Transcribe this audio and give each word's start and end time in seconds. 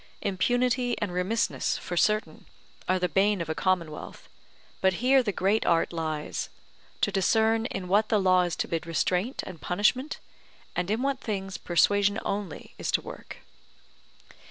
Impunity 0.23 0.99
and 0.99 1.13
remissness, 1.13 1.77
for 1.77 1.95
certain, 1.95 2.47
are 2.89 2.97
the 2.97 3.07
bane 3.07 3.39
of 3.39 3.49
a 3.49 3.53
commonwealth; 3.53 4.27
but 4.81 4.93
here 4.93 5.21
the 5.21 5.31
great 5.31 5.63
art 5.63 5.93
lies, 5.93 6.49
to 7.01 7.11
discern 7.11 7.67
in 7.67 7.87
what 7.87 8.09
the 8.09 8.17
law 8.19 8.41
is 8.41 8.55
to 8.55 8.67
bid 8.67 8.87
restraint 8.87 9.43
and 9.45 9.61
punishment, 9.61 10.17
and 10.75 10.89
in 10.89 11.03
what 11.03 11.19
things 11.21 11.59
persuasion 11.59 12.19
only 12.25 12.73
is 12.79 12.89
to 12.89 12.99
work. 13.01 13.41